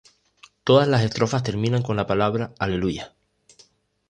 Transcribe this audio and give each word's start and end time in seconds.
Todas 0.63 0.87
las 0.87 1.03
estrofas 1.03 1.43
terminan 1.43 1.83
con 1.83 1.95
la 1.95 2.07
palabra 2.07 2.55
"Aleluya". 2.57 3.13